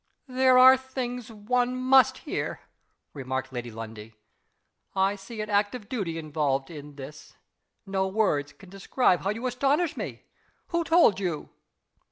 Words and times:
"There 0.27 0.57
are 0.57 0.77
things 0.77 1.31
one 1.31 1.75
must 1.79 2.17
hear," 2.25 2.61
remarked 3.13 3.53
Lady 3.53 3.69
Lundie. 3.69 4.15
"I 4.95 5.15
see 5.15 5.41
an 5.41 5.49
act 5.51 5.75
of 5.75 5.87
duty 5.89 6.17
involved 6.17 6.71
in 6.71 6.95
this. 6.95 7.35
No 7.85 8.07
words 8.07 8.51
can 8.51 8.71
describe 8.71 9.21
how 9.21 9.29
you 9.29 9.45
astonish 9.45 9.95
me. 9.95 10.23
Who 10.69 10.83
told 10.83 11.19
you?" 11.19 11.49